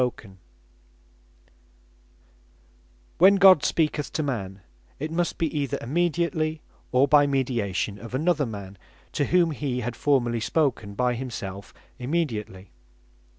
How 0.01 0.09
God 0.09 0.19
Speaketh 0.19 0.41
To 0.93 1.03
Men 1.53 1.65
When 3.19 3.35
God 3.35 3.63
speaketh 3.63 4.11
to 4.13 4.23
man, 4.23 4.61
it 4.97 5.11
must 5.11 5.37
be 5.37 5.55
either 5.55 5.77
immediately; 5.79 6.63
or 6.91 7.07
by 7.07 7.27
mediation 7.27 7.99
of 7.99 8.15
another 8.15 8.47
man, 8.47 8.79
to 9.11 9.25
whom 9.25 9.51
he 9.51 9.81
had 9.81 9.95
formerly 9.95 10.39
spoken 10.39 10.95
by 10.95 11.13
himself 11.13 11.71
immediately. 11.99 12.71